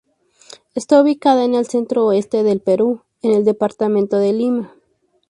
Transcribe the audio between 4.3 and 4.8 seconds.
Lima.